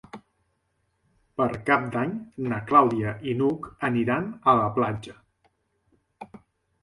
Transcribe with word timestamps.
Per 1.41 1.45
Cap 1.67 1.83
d'Any 1.95 2.15
na 2.53 2.59
Clàudia 2.71 3.13
i 3.31 3.35
n'Hug 3.41 3.67
aniran 3.89 4.25
a 4.53 4.55
la 4.61 4.71
platja. 4.79 5.13